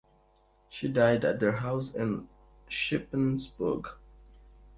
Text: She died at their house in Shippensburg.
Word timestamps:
She 0.67 0.87
died 0.87 1.23
at 1.23 1.39
their 1.39 1.57
house 1.57 1.93
in 1.93 2.27
Shippensburg. 2.67 3.85